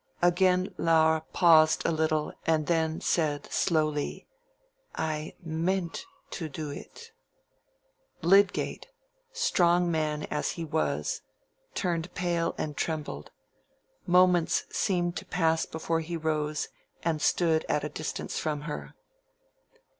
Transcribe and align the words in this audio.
Again 0.23 0.73
Laure 0.79 1.21
paused 1.31 1.85
a 1.85 1.91
little 1.91 2.33
and 2.47 2.65
then 2.65 3.01
said, 3.01 3.45
slowly, 3.51 4.25
"I 4.95 5.35
meant 5.43 6.07
to 6.31 6.49
do 6.49 6.71
it." 6.71 7.11
Lydgate, 8.23 8.87
strong 9.31 9.91
man 9.91 10.23
as 10.31 10.53
he 10.53 10.65
was, 10.65 11.21
turned 11.75 12.11
pale 12.15 12.55
and 12.57 12.75
trembled: 12.75 13.29
moments 14.07 14.63
seemed 14.71 15.15
to 15.17 15.25
pass 15.27 15.67
before 15.67 15.99
he 15.99 16.17
rose 16.17 16.69
and 17.03 17.21
stood 17.21 17.63
at 17.69 17.83
a 17.83 17.89
distance 17.89 18.39
from 18.39 18.61
her. 18.61 18.95